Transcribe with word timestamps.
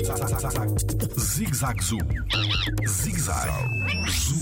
Zig 0.00 1.54
Zag 1.54 1.82
Zoo. 1.82 1.98
Zig 2.88 3.18
Zag 3.20 3.50
Zoo. 4.08 4.38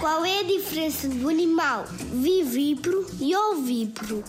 Qual 0.00 0.24
é 0.24 0.40
a 0.40 0.42
diferença 0.42 1.08
do 1.08 1.28
animal 1.28 1.84
vivíparo 2.12 3.06
e 3.20 3.36
ovíparo? 3.36 4.24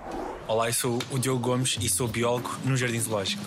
Olá, 0.48 0.70
eu 0.70 0.74
sou 0.74 1.00
o 1.10 1.18
Diogo 1.18 1.40
Gomes 1.40 1.80
e 1.82 1.90
sou 1.90 2.08
biólogo 2.08 2.60
no 2.64 2.78
Jardim 2.78 3.00
Zoológico. 3.00 3.44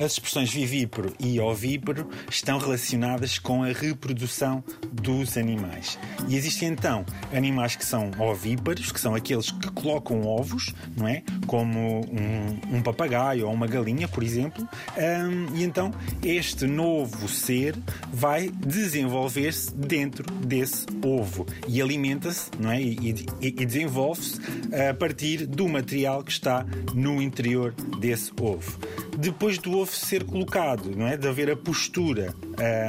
As 0.00 0.12
expressões 0.12 0.50
vivíparo 0.50 1.12
e 1.20 1.38
ovíparo 1.38 2.08
estão 2.30 2.58
relacionadas 2.58 3.38
com 3.38 3.62
a 3.62 3.66
reprodução 3.66 4.64
dos 4.90 5.36
animais. 5.36 5.98
E 6.26 6.36
existem 6.36 6.70
então 6.70 7.04
animais 7.34 7.76
que 7.76 7.84
são 7.84 8.10
ovíparos, 8.18 8.90
que 8.90 8.98
são 8.98 9.14
aqueles 9.14 9.50
que 9.50 9.70
colocam 9.72 10.26
ovos, 10.26 10.74
não 10.96 11.06
é? 11.06 11.22
Como 11.46 12.00
um, 12.06 12.76
um 12.76 12.82
papagaio 12.82 13.46
ou 13.46 13.52
uma 13.52 13.66
galinha, 13.66 14.08
por 14.08 14.22
exemplo. 14.22 14.66
Um, 14.96 15.54
e 15.54 15.64
então 15.64 15.92
este 16.24 16.66
novo 16.66 17.28
ser 17.28 17.76
vai 18.10 18.48
desenvolver-se 18.48 19.74
dentro 19.74 20.24
desse 20.32 20.86
ovo 21.04 21.46
e 21.68 21.82
alimenta-se, 21.82 22.50
não 22.58 22.70
é? 22.70 22.80
E, 22.80 23.26
e, 23.42 23.48
e 23.48 23.66
desenvolve-se 23.66 24.40
a 24.88 24.94
partir 24.94 25.46
do 25.46 25.68
material 25.68 26.24
que 26.24 26.32
está 26.32 26.64
no 26.94 27.20
interior 27.20 27.74
desse 27.98 28.32
ovo 28.40 28.78
depois 29.20 29.58
do 29.58 29.76
ovo 29.78 29.89
ser 29.96 30.24
colocado, 30.24 30.94
não 30.96 31.06
é? 31.06 31.16
De 31.16 31.26
haver 31.28 31.50
a 31.50 31.56
postura, 31.56 32.34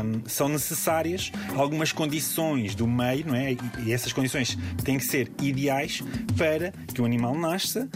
um, 0.04 0.28
são 0.28 0.48
necessárias 0.50 1.32
algumas 1.56 1.92
condições 1.92 2.76
do 2.76 2.88
meio, 2.88 3.28
não 3.28 3.36
é? 3.36 3.56
E 3.86 3.92
essas 3.92 4.14
condições 4.14 4.58
têm 4.84 4.98
que 4.98 5.06
ser 5.06 5.32
ideais 5.42 6.02
para 6.38 6.72
que 6.94 7.02
o 7.02 7.06
animal 7.06 7.36
nasça. 7.36 7.90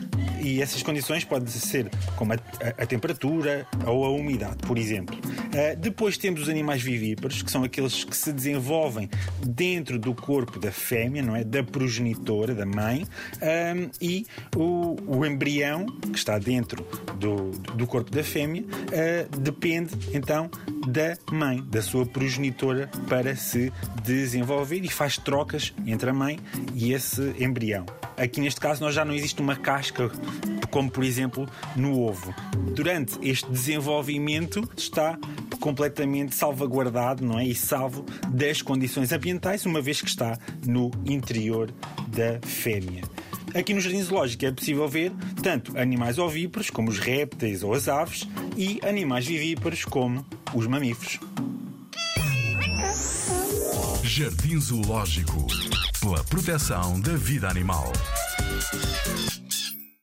E 0.46 0.62
essas 0.62 0.84
condições 0.84 1.24
podem 1.24 1.48
ser 1.48 1.90
como 2.16 2.34
a, 2.34 2.36
a, 2.78 2.86
temperatura 2.86 3.66
ou 3.84 4.06
a 4.06 4.12
umidade, 4.12 4.58
por 4.58 4.78
exemplo. 4.78 5.18
Uh, 5.18 5.76
depois 5.76 6.20
temos 6.20 6.44
os 6.44 6.50
animais 6.50 6.84
vivíparos, 6.84 7.42
que 7.42 7.50
são 7.50 7.64
aqueles 7.64 8.04
que 8.04 8.16
se 8.16 8.32
desenvolvem 8.32 9.10
dentro 9.44 9.98
do 9.98 10.14
corpo 10.14 10.60
da 10.60 10.72
fêmea, 10.72 11.24
não 11.24 11.36
é? 11.36 11.44
Da 11.44 11.64
progenitora, 11.64 12.54
da 12.54 12.64
mãe, 12.64 13.08
um, 13.42 13.90
e 14.00 14.28
o, 14.56 14.96
o 15.08 15.26
embrião 15.26 15.88
que 15.88 16.18
está 16.20 16.38
dentro 16.38 16.86
do, 17.18 17.50
do 17.74 17.88
corpo 17.88 18.12
da 18.12 18.24
fêmea 18.24 18.62
uh, 18.62 19.40
depende 19.40 19.96
então 20.14 20.52
da 20.88 21.18
mãe, 21.32 21.64
da 21.64 21.82
sua 21.82 22.06
progenitora, 22.06 22.90
para 23.08 23.36
se 23.36 23.72
desenvolver 24.04 24.84
e 24.84 24.90
faz 24.90 25.18
trocas 25.18 25.74
entre 25.86 26.10
a 26.10 26.14
mãe 26.14 26.40
e 26.74 26.94
esse 26.94 27.36
embrião. 27.40 27.86
Aqui 28.18 28.40
neste 28.40 28.60
caso 28.60 28.84
nós 28.84 28.96
já 28.96 29.04
não 29.04 29.14
existe 29.14 29.42
uma 29.42 29.56
casca 29.56 30.10
como 30.76 30.92
por 30.92 31.04
exemplo 31.04 31.48
no 31.76 32.02
ovo. 32.02 32.34
Durante 32.74 33.18
este 33.26 33.50
desenvolvimento 33.50 34.70
está 34.76 35.18
completamente 35.60 36.36
salvaguardado, 36.36 37.26
não 37.26 37.40
é? 37.40 37.46
E 37.46 37.56
salvo 37.56 38.06
das 38.30 38.62
condições 38.62 39.12
ambientais, 39.12 39.66
uma 39.66 39.82
vez 39.82 40.02
que 40.02 40.10
está 40.10 40.38
no 40.66 40.92
interior 41.06 41.74
da 42.08 42.46
fêmea. 42.46 43.04
Aqui 43.54 43.74
no 43.74 43.80
Jardim 43.80 44.02
Zoológico 44.02 44.46
é 44.46 44.52
possível 44.52 44.86
ver 44.86 45.14
tanto 45.42 45.78
animais 45.78 46.18
ovíparos, 46.20 46.70
como 46.70 46.90
os 46.90 47.00
répteis 47.00 47.64
ou 47.64 47.74
as 47.74 47.88
aves, 47.88 48.28
e 48.58 48.82
animais 48.86 49.26
vivíparos, 49.26 49.86
como 49.86 50.26
os 50.54 50.68
mamíferos. 50.68 51.20
Jardim 54.04 54.60
Zoológico 54.60 55.48
pela 56.00 56.24
proteção 56.24 57.00
da 57.02 57.16
vida 57.16 57.50
animal. 57.50 57.92